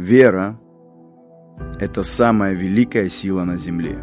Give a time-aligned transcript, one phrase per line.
[0.00, 0.58] Вера–
[1.78, 3.98] это самая великая сила на земле.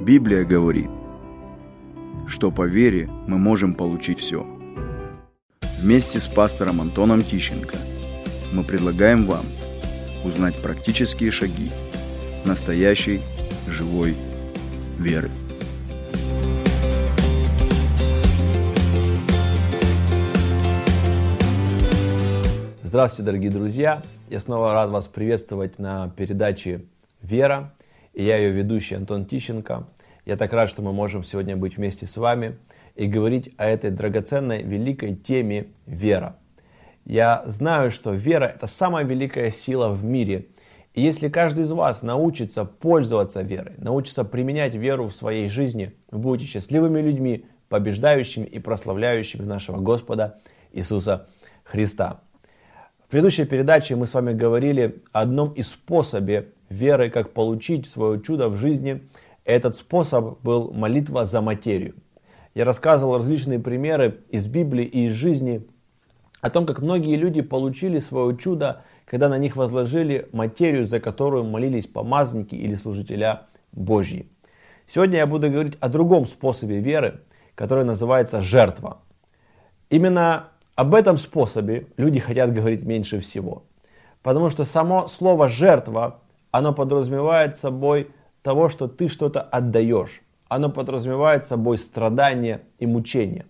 [0.00, 0.90] Библия говорит,
[2.26, 4.44] что по вере мы можем получить все.
[5.80, 7.76] Вместе с пастором Антоном Тищенко
[8.52, 9.44] мы предлагаем вам
[10.24, 11.70] узнать практические шаги
[12.44, 13.20] настоящей
[13.68, 14.16] живой
[14.98, 15.30] веры.
[22.88, 24.00] Здравствуйте, дорогие друзья!
[24.30, 26.86] Я снова рад вас приветствовать на передаче
[27.20, 27.74] «Вера».
[28.14, 29.86] И я ее ведущий Антон Тищенко.
[30.24, 32.56] Я так рад, что мы можем сегодня быть вместе с вами
[32.96, 36.36] и говорить о этой драгоценной, великой теме «Вера».
[37.04, 40.46] Я знаю, что вера– это самая великая сила в мире.
[40.94, 46.20] И если каждый из вас научится пользоваться верой, научится применять веру в своей жизни, вы
[46.20, 50.38] будете счастливыми людьми, побеждающими и прославляющими нашего Господа
[50.72, 51.28] Иисуса
[51.64, 52.22] Христа.
[53.08, 58.20] В предыдущей передаче мы с вами говорили о одном из способов веры, как получить свое
[58.20, 59.00] чудо в жизни.
[59.46, 61.94] Этот способ был молитва за материю.
[62.54, 65.66] Я рассказывал различные примеры из Библии и из жизни
[66.42, 71.44] о том, как многие люди получили свое чудо, когда на них возложили материю, за которую
[71.44, 74.28] молились помазники или служителя Божьи.
[74.86, 77.22] Сегодня я буду говорить о другом способе веры,
[77.54, 79.00] который называется жертва.
[79.88, 83.64] Именно об этом способе люди хотят говорить меньше всего.
[84.22, 86.20] Потому что само слово «жертва»,
[86.52, 88.12] оно подразумевает собой
[88.42, 90.22] того, что ты что-то отдаешь.
[90.46, 93.46] Оно подразумевает собой страдания и мучения.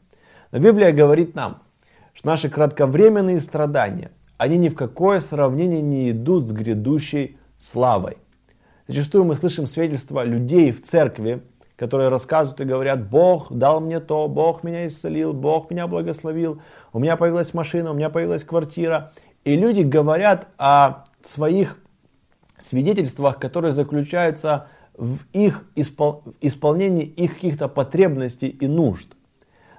[0.52, 1.58] Но Библия говорит нам,
[2.14, 8.16] что наши кратковременные страдания, они ни в какое сравнение не идут с грядущей славой.
[8.86, 11.42] Зачастую мы слышим свидетельства людей в церкви,
[11.78, 16.60] которые рассказывают и говорят, Бог дал мне то, Бог меня исцелил, Бог меня благословил,
[16.92, 19.12] у меня появилась машина, у меня появилась квартира.
[19.44, 21.78] И люди говорят о своих
[22.58, 26.24] свидетельствах, которые заключаются в их испол...
[26.40, 29.14] исполнении их каких-то потребностей и нужд.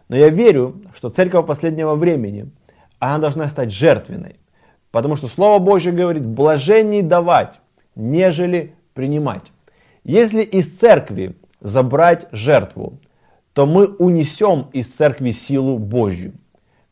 [0.07, 2.49] Но я верю, что церковь последнего времени,
[2.99, 4.37] она должна стать жертвенной.
[4.91, 7.59] Потому что Слово Божье говорит, блаженней давать,
[7.95, 9.51] нежели принимать.
[10.05, 12.99] Если из церкви забрать жертву,
[13.53, 16.33] то мы унесем из церкви силу Божью.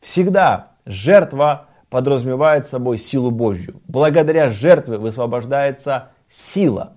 [0.00, 3.80] Всегда жертва подразумевает собой силу Божью.
[3.86, 6.94] Благодаря жертве высвобождается сила.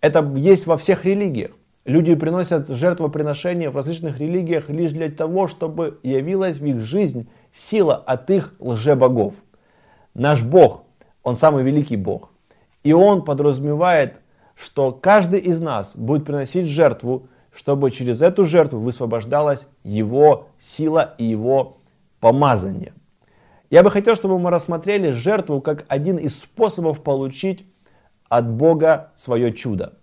[0.00, 1.50] Это есть во всех религиях.
[1.84, 7.96] Люди приносят жертвоприношения в различных религиях лишь для того, чтобы явилась в их жизнь сила
[7.96, 9.34] от их лжебогов.
[10.14, 10.84] Наш Бог,
[11.22, 12.30] Он самый великий Бог.
[12.84, 14.20] И Он подразумевает
[14.60, 21.24] что каждый из нас будет приносить жертву, чтобы через эту жертву высвобождалась его сила и
[21.24, 21.78] его
[22.20, 22.92] помазание.
[23.70, 27.64] Я бы хотел, чтобы мы рассмотрели жертву как один из способов получить
[28.28, 29.94] от Бога свое чудо.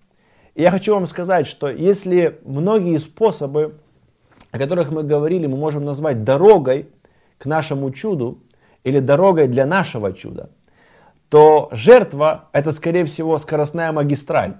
[0.55, 3.75] И я хочу вам сказать, что если многие способы,
[4.51, 6.89] о которых мы говорили, мы можем назвать дорогой
[7.37, 8.39] к нашему чуду
[8.83, 10.49] или дорогой для нашего чуда,
[11.29, 14.57] то жертва это скорее всего скоростная магистраль,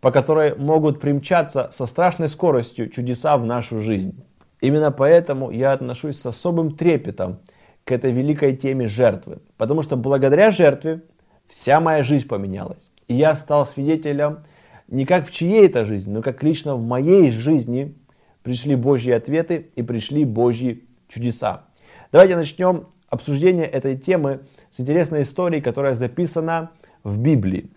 [0.00, 4.24] по которой могут примчаться со страшной скоростью чудеса в нашу жизнь.
[4.60, 7.38] Именно поэтому я отношусь с особым трепетом
[7.84, 9.38] к этой великой теме жертвы.
[9.56, 11.02] Потому что благодаря жертве
[11.46, 12.90] вся моя жизнь поменялась.
[13.06, 14.40] И я стал свидетелем
[14.88, 17.94] не как в чьей-то жизни, но как лично в моей жизни
[18.42, 21.64] пришли Божьи ответы и пришли Божьи чудеса.
[22.10, 24.40] Давайте начнем обсуждение этой темы
[24.72, 26.70] с интересной историей, которая записана
[27.04, 27.70] в Библии.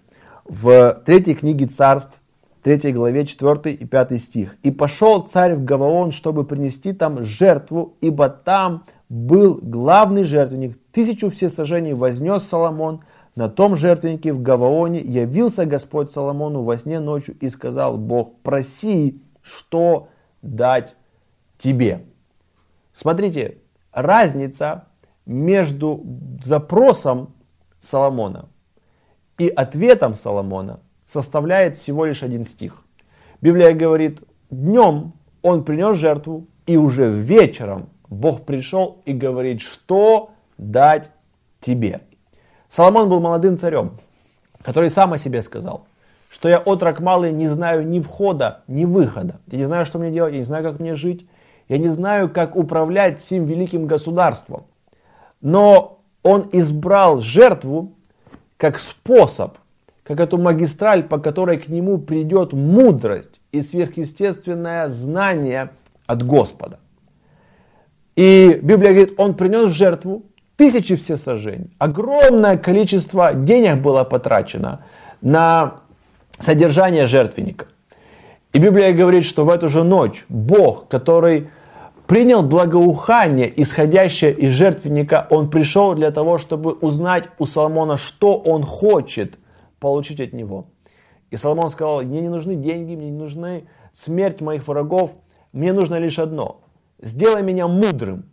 [0.46, 2.20] В третьей книге царств,
[2.64, 4.58] третьей главе 4 и 5 стих.
[4.64, 10.78] «И пошел царь в Гаваон, чтобы принести там жертву, ибо там был главный жертвенник.
[10.94, 13.04] Тысячу всесожжений вознес Соломон.
[13.36, 19.22] На том жертвеннике в Гаваоне явился Господь Соломону во сне ночью и сказал, Бог, проси,
[19.42, 20.08] что
[20.42, 20.96] дать
[21.58, 22.06] тебе.
[22.94, 23.58] Смотрите,
[23.92, 24.88] разница
[25.26, 26.04] между
[26.44, 27.34] запросом
[27.82, 28.50] Соломона
[29.38, 32.84] и ответом Соломона составляет всего лишь один стих.
[33.42, 41.10] Библия говорит, днем он принес жертву, и уже вечером Бог пришел и говорит, что дать
[41.60, 42.02] тебе.
[42.70, 43.98] Соломон был молодым царем,
[44.62, 45.86] который сам о себе сказал,
[46.30, 49.42] что я отрок малый, не знаю ни входа, ни выхода.
[49.48, 51.28] Я не знаю, что мне делать, я не знаю, как мне жить.
[51.68, 54.66] Я не знаю, как управлять всем великим государством.
[55.42, 57.94] Но он избрал жертву
[58.58, 59.58] как способ,
[60.04, 65.72] как эту магистраль, по которой к нему придет мудрость и сверхъестественное знание
[66.06, 66.80] от Господа.
[68.16, 70.24] И Библия говорит, он принес жертву,
[70.58, 71.72] тысячи всесожжений.
[71.80, 74.86] Огромное количество денег было потрачено
[75.22, 75.78] на
[76.40, 77.66] содержание жертвенника.
[78.54, 81.50] И Библия говорит, что в эту же ночь Бог, который
[82.12, 88.64] принял благоухание, исходящее из жертвенника, он пришел для того, чтобы узнать у Соломона, что он
[88.64, 89.40] хочет
[89.80, 90.66] получить от него.
[91.30, 93.64] И Соломон сказал, мне не нужны деньги, мне не нужны
[93.94, 95.12] смерть моих врагов,
[95.54, 96.60] мне нужно лишь одно.
[97.02, 98.26] Сделай меня мудрым,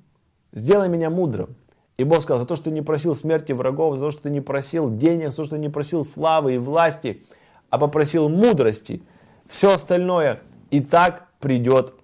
[0.52, 1.54] сделай меня мудрым.
[1.98, 4.30] И Бог сказал, за то, что ты не просил смерти врагов, за то, что ты
[4.30, 7.22] не просил денег, за то, что ты не просил славы и власти,
[7.70, 9.04] а попросил мудрости,
[9.46, 10.40] все остальное
[10.72, 11.94] и так придет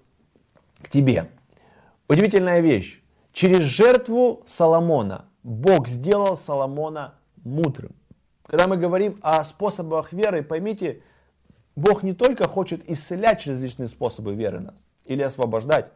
[0.81, 1.27] к тебе.
[2.07, 3.01] Удивительная вещь.
[3.33, 7.95] Через жертву Соломона Бог сделал Соломона мудрым.
[8.45, 11.01] Когда мы говорим о способах веры, поймите,
[11.75, 14.75] Бог не только хочет исцелять через различные способы веры нас
[15.05, 15.91] или освобождать,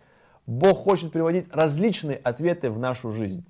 [0.47, 3.45] Бог хочет приводить различные ответы в нашу жизнь.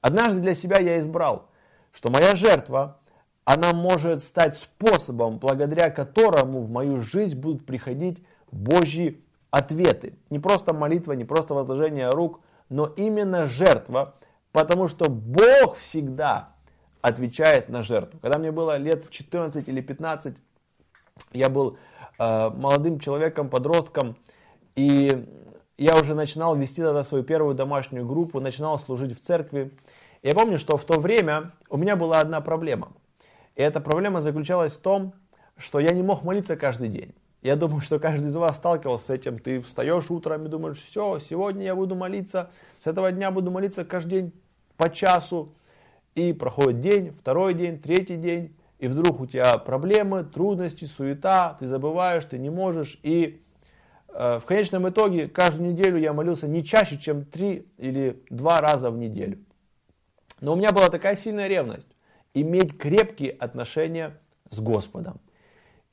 [0.00, 1.50] Однажды для себя я избрал,
[1.92, 2.98] что моя жертва,
[3.44, 10.14] она может стать способом, благодаря которому в мою жизнь будут приходить Божьи ответы.
[10.30, 14.14] Не просто молитва, не просто возложение рук, но именно жертва,
[14.52, 16.50] потому что Бог всегда
[17.00, 18.18] отвечает на жертву.
[18.20, 20.36] Когда мне было лет 14 или 15,
[21.32, 21.78] я был
[22.18, 24.16] э, молодым человеком, подростком,
[24.74, 25.26] и
[25.76, 29.70] я уже начинал вести тогда свою первую домашнюю группу, начинал служить в церкви.
[30.22, 32.92] Я помню, что в то время у меня была одна проблема.
[33.54, 35.14] И эта проблема заключалась в том,
[35.56, 37.14] что я не мог молиться каждый день.
[37.42, 39.38] Я думаю, что каждый из вас сталкивался с этим.
[39.38, 43.84] Ты встаешь утром и думаешь, все, сегодня я буду молиться, с этого дня буду молиться
[43.84, 44.32] каждый день
[44.76, 45.50] по часу.
[46.14, 51.68] И проходит день, второй день, третий день, и вдруг у тебя проблемы, трудности, суета, ты
[51.68, 52.98] забываешь, ты не можешь.
[53.04, 53.40] И
[54.08, 58.90] э, в конечном итоге каждую неделю я молился не чаще, чем три или два раза
[58.90, 59.38] в неделю.
[60.40, 61.88] Но у меня была такая сильная ревность
[62.34, 64.18] иметь крепкие отношения
[64.50, 65.20] с Господом.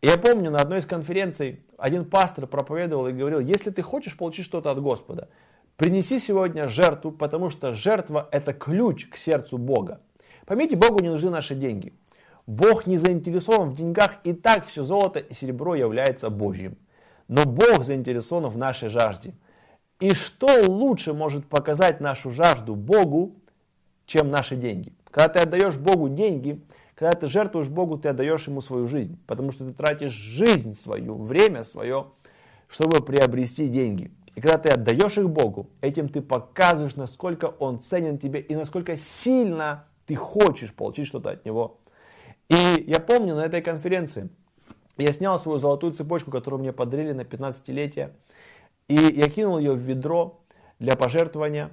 [0.01, 4.45] Я помню, на одной из конференций один пастор проповедовал и говорил, если ты хочешь получить
[4.45, 5.29] что-то от Господа,
[5.77, 10.01] принеси сегодня жертву, потому что жертва это ключ к сердцу Бога.
[10.45, 11.93] Поймите, Богу не нужны наши деньги.
[12.45, 16.77] Бог не заинтересован в деньгах, и так все золото и серебро является Божьим.
[17.27, 19.33] Но Бог заинтересован в нашей жажде.
[19.99, 23.35] И что лучше может показать нашу жажду Богу,
[24.05, 24.93] чем наши деньги?
[25.09, 26.61] Когда ты отдаешь Богу деньги,
[26.95, 31.21] когда ты жертвуешь Богу, ты отдаешь Ему свою жизнь, потому что ты тратишь жизнь свою,
[31.21, 32.07] время свое,
[32.69, 34.11] чтобы приобрести деньги.
[34.35, 38.95] И когда ты отдаешь их Богу, этим ты показываешь, насколько Он ценен тебе и насколько
[38.97, 41.79] сильно ты хочешь получить что-то от Него.
[42.49, 44.29] И я помню на этой конференции,
[44.97, 48.11] я снял свою золотую цепочку, которую мне подарили на 15-летие,
[48.87, 50.39] и я кинул ее в ведро
[50.79, 51.71] для пожертвования.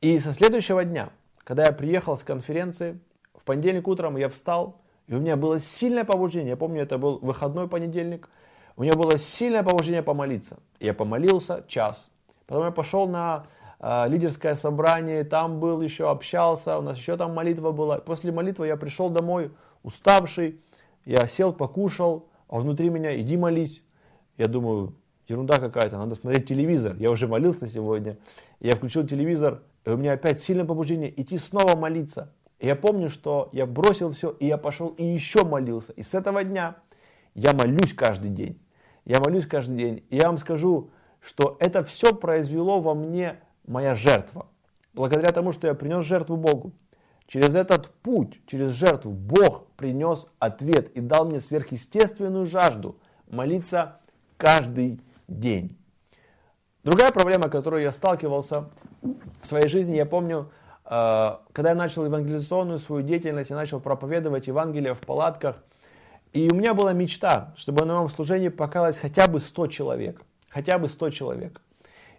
[0.00, 1.10] И со следующего дня,
[1.44, 2.98] когда я приехал с конференции,
[3.42, 4.76] в понедельник утром я встал,
[5.08, 6.50] и у меня было сильное побуждение.
[6.50, 8.28] Я помню, это был выходной понедельник.
[8.76, 10.58] У меня было сильное побуждение помолиться.
[10.78, 12.12] Я помолился час.
[12.46, 13.46] Потом я пошел на
[13.80, 17.98] э, лидерское собрание, там был еще, общался, у нас еще там молитва была.
[17.98, 19.50] После молитвы я пришел домой,
[19.82, 20.60] уставший,
[21.04, 23.82] я сел, покушал, а внутри меня иди молись.
[24.38, 24.94] Я думаю,
[25.26, 26.94] ерунда какая-то, надо смотреть телевизор.
[26.96, 28.18] Я уже молился сегодня.
[28.60, 32.32] Я включил телевизор, и у меня опять сильное побуждение идти снова молиться.
[32.62, 35.92] Я помню, что я бросил все, и я пошел и еще молился.
[35.94, 36.76] И с этого дня
[37.34, 38.62] я молюсь каждый день.
[39.04, 40.06] Я молюсь каждый день.
[40.10, 40.90] И я вам скажу,
[41.20, 44.46] что это все произвело во мне моя жертва.
[44.94, 46.72] Благодаря тому, что я принес жертву Богу.
[47.26, 52.96] Через этот путь, через жертву Бог принес ответ и дал мне сверхъестественную жажду
[53.28, 54.00] молиться
[54.36, 55.76] каждый день.
[56.84, 60.50] Другая проблема, с которой я сталкивался в своей жизни, я помню,
[60.84, 65.56] когда я начал евангелизационную свою деятельность, я начал проповедовать Евангелие в палатках,
[66.32, 70.22] и у меня была мечта, чтобы на моем служении покалось хотя бы 100 человек.
[70.48, 71.60] Хотя бы 100 человек.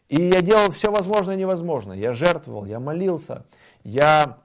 [0.09, 1.97] И я делал все возможное и невозможное.
[1.97, 3.45] Я жертвовал, я молился,
[3.83, 4.37] я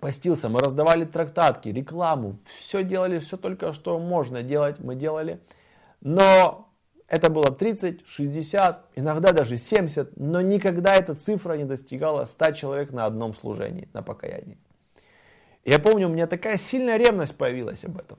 [0.00, 5.40] постился, мы раздавали трактатки, рекламу, все делали, все только что можно делать, мы делали.
[6.00, 6.69] Но
[7.10, 12.92] это было 30, 60, иногда даже 70, но никогда эта цифра не достигала 100 человек
[12.92, 14.56] на одном служении, на покаянии.
[15.64, 18.18] Я помню, у меня такая сильная ревность появилась об этом.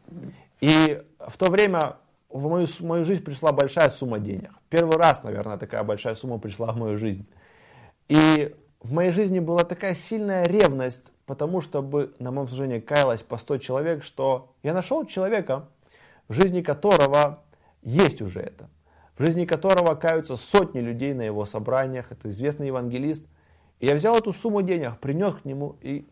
[0.60, 1.96] И в то время
[2.30, 4.52] в мою, в мою жизнь пришла большая сумма денег.
[4.68, 7.26] Первый раз, наверное, такая большая сумма пришла в мою жизнь.
[8.10, 13.22] И в моей жизни была такая сильная ревность, потому что бы на моем служении каялось
[13.22, 15.70] по 100 человек, что я нашел человека,
[16.28, 17.42] в жизни которого
[17.84, 18.70] есть уже это
[19.18, 22.12] в жизни которого каются сотни людей на его собраниях.
[22.12, 23.26] Это известный евангелист.
[23.80, 26.08] И я взял эту сумму денег, принес к нему и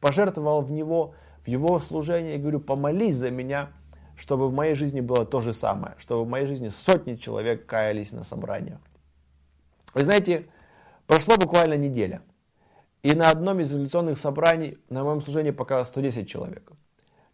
[0.00, 1.14] пожертвовал в него,
[1.44, 3.70] в его служение и говорю, помолись за меня,
[4.16, 8.12] чтобы в моей жизни было то же самое, чтобы в моей жизни сотни человек каялись
[8.12, 8.78] на собраниях.
[9.94, 10.46] Вы знаете,
[11.06, 12.22] прошла буквально неделя,
[13.02, 16.72] и на одном из революционных собраний на моем служении показалось 110 человек.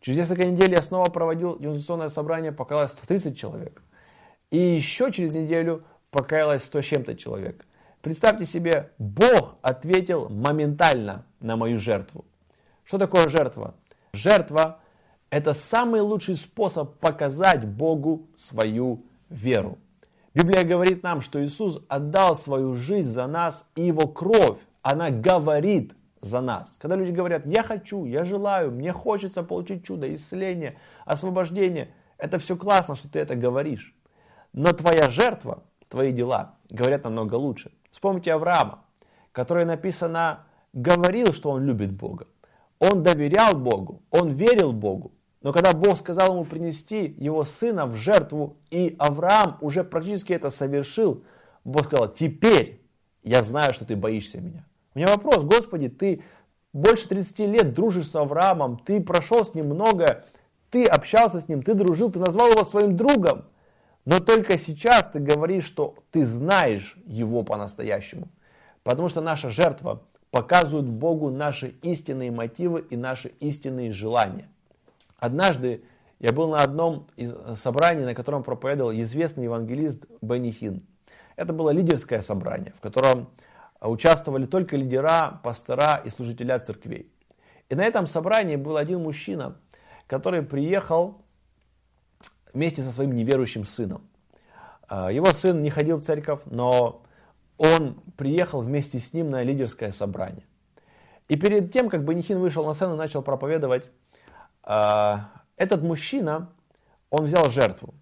[0.00, 3.82] Через несколько недель я снова проводил революционное собрание, показалось 130 человек.
[4.52, 7.64] И еще через неделю покаялось 100 с чем-то человек.
[8.02, 12.26] Представьте себе, Бог ответил моментально на мою жертву.
[12.84, 13.74] Что такое жертва?
[14.12, 14.80] Жертва–
[15.30, 19.78] это самый лучший способ показать Богу свою веру.
[20.34, 25.94] Библия говорит нам, что Иисус отдал свою жизнь за нас, и Его кровь, она говорит
[26.20, 26.76] за нас.
[26.78, 32.54] Когда люди говорят, я хочу, я желаю, мне хочется получить чудо, исцеление, освобождение, это все
[32.54, 33.94] классно, что ты это говоришь.
[34.52, 37.72] Но твоя жертва, твои дела говорят намного лучше.
[37.90, 38.84] Вспомните Авраама,
[39.32, 42.26] который написано, говорил, что он любит Бога.
[42.78, 45.12] Он доверял Богу, он верил Богу.
[45.42, 50.50] Но когда Бог сказал ему принести его сына в жертву, и Авраам уже практически это
[50.50, 51.24] совершил,
[51.64, 52.80] Бог сказал, теперь
[53.22, 54.66] я знаю, что ты боишься меня.
[54.94, 56.22] У меня вопрос, Господи, ты
[56.72, 60.24] больше 30 лет дружишь с Авраамом, ты прошел с ним много,
[60.70, 63.44] ты общался с ним, ты дружил, ты назвал его своим другом.
[64.04, 68.28] Но только сейчас ты говоришь, что ты знаешь его по-настоящему.
[68.82, 74.48] Потому что наша жертва показывает Богу наши истинные мотивы и наши истинные желания.
[75.18, 75.84] Однажды
[76.18, 80.84] я был на одном из собраний, на котором проповедовал известный евангелист Бенихин.
[81.36, 83.28] Это было лидерское собрание, в котором
[83.80, 87.12] участвовали только лидера, пастора и служителя церквей.
[87.68, 89.56] И на этом собрании был один мужчина,
[90.06, 91.22] который приехал
[92.52, 94.02] вместе со своим неверующим сыном.
[94.88, 97.02] А, его сын не ходил в церковь, но
[97.58, 100.44] он приехал вместе с ним на лидерское собрание.
[101.28, 103.90] И перед тем, как Банихин вышел на сцену и начал проповедовать,
[104.62, 106.50] а, этот мужчина,
[107.10, 107.94] он взял жертву.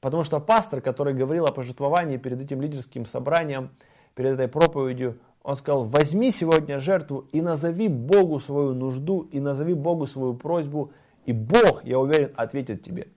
[0.00, 3.70] Потому что пастор, который говорил о пожертвовании перед этим лидерским собранием,
[4.14, 9.74] перед этой проповедью, он сказал, возьми сегодня жертву и назови Богу свою нужду, и назови
[9.74, 10.92] Богу свою просьбу,
[11.24, 13.08] и Бог, я уверен, ответит тебе.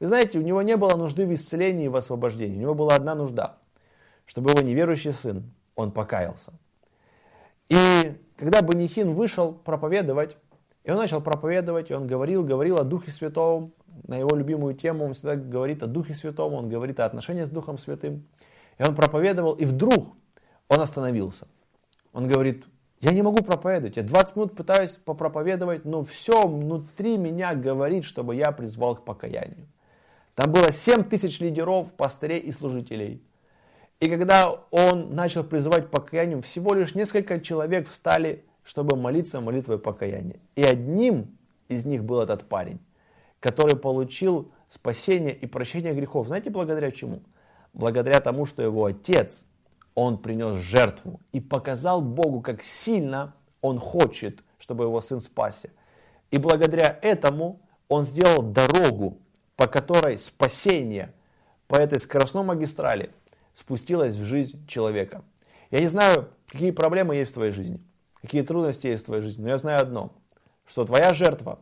[0.00, 2.56] Вы знаете, у него не было нужды в исцелении и в освобождении.
[2.56, 3.58] У него была одна нужда,
[4.24, 6.52] чтобы его неверующий сын, он покаялся.
[7.68, 10.36] И когда Банихин вышел проповедовать,
[10.84, 13.72] и он начал проповедовать, и он говорил, говорил о Духе Святом,
[14.06, 17.50] на его любимую тему, он всегда говорит о Духе Святом, он говорит о отношениях с
[17.50, 18.26] Духом Святым.
[18.78, 20.16] И он проповедовал, и вдруг
[20.68, 21.46] он остановился.
[22.14, 22.64] Он говорит,
[23.00, 28.34] я не могу проповедовать, я 20 минут пытаюсь попроповедовать, но все внутри меня говорит, чтобы
[28.34, 29.66] я призвал к покаянию.
[30.34, 33.22] Там было 7 тысяч лидеров, пастырей и служителей.
[34.00, 39.78] И когда он начал призывать к покаянию, всего лишь несколько человек встали, чтобы молиться молитвой
[39.78, 40.40] покаяния.
[40.54, 41.36] И одним
[41.68, 42.80] из них был этот парень,
[43.40, 46.28] который получил спасение и прощение грехов.
[46.28, 47.20] Знаете, благодаря чему?
[47.72, 49.44] Благодаря тому, что его отец,
[49.94, 55.70] он принес жертву и показал Богу, как сильно он хочет, чтобы его сын спасся.
[56.30, 59.18] И благодаря этому он сделал дорогу
[59.60, 61.12] по которой спасение
[61.68, 63.10] по этой скоростной магистрали
[63.52, 65.22] спустилось в жизнь человека.
[65.70, 67.78] Я не знаю, какие проблемы есть в твоей жизни,
[68.22, 70.14] какие трудности есть в твоей жизни, но я знаю одно,
[70.64, 71.60] что твоя жертва,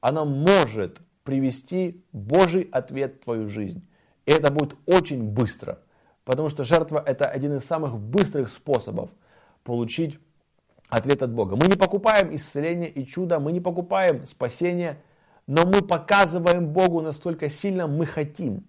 [0.00, 3.84] она может привести Божий ответ в твою жизнь.
[4.26, 5.80] И это будет очень быстро,
[6.24, 9.10] потому что жертва это один из самых быстрых способов
[9.64, 10.20] получить
[10.88, 11.56] ответ от Бога.
[11.56, 15.02] Мы не покупаем исцеление и чудо, мы не покупаем спасение–
[15.50, 18.64] но мы показываем Богу, насколько сильно мы хотим,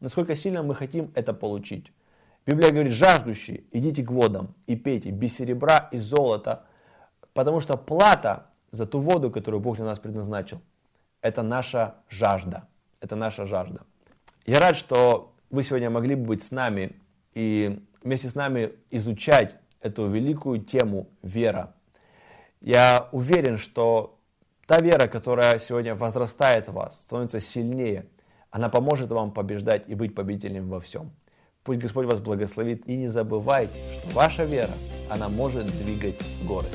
[0.00, 1.94] насколько сильно мы хотим это получить.
[2.44, 6.66] Библия говорит, жаждущие, идите к водам и пейте без серебра и золота,
[7.32, 10.60] потому что плата за ту воду, которую Бог для нас предназначил,
[11.22, 12.68] это наша жажда.
[13.00, 13.80] Это наша жажда.
[14.44, 17.00] Я рад, что вы сегодня могли бы быть с нами
[17.32, 21.72] и вместе с нами изучать эту великую тему вера.
[22.60, 24.19] Я уверен, что
[24.70, 28.06] Та вера, которая сегодня возрастает в вас, становится сильнее,
[28.52, 31.10] она поможет вам побеждать и быть победителем во всем.
[31.64, 34.70] Пусть Господь вас благословит и не забывайте, что ваша вера,
[35.10, 36.68] она может двигать горы.